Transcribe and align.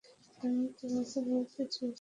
আমি 0.37 0.63
তোমাকে 0.79 1.17
বলতে 1.27 1.51
চেয়েছিলাম। 1.55 1.89